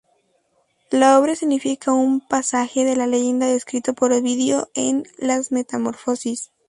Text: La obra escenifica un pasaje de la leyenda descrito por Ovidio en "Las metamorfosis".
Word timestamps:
La 0.89 1.19
obra 1.19 1.33
escenifica 1.33 1.91
un 1.93 2.21
pasaje 2.21 2.83
de 2.85 2.95
la 2.95 3.05
leyenda 3.05 3.45
descrito 3.45 3.93
por 3.93 4.11
Ovidio 4.13 4.67
en 4.73 5.03
"Las 5.19 5.51
metamorfosis". 5.51 6.51